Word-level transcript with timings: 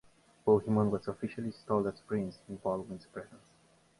Bohemond 0.47 0.89
was 0.91 1.07
officially 1.07 1.45
installed 1.49 1.85
as 1.85 2.01
prince 2.07 2.39
in 2.49 2.55
Baldwin's 2.55 3.05
presence. 3.05 3.51